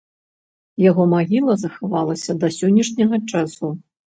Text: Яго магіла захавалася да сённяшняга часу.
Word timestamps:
Яго 0.83 1.05
магіла 1.13 1.57
захавалася 1.65 2.37
да 2.45 2.51
сённяшняга 2.57 3.23
часу. 3.35 3.73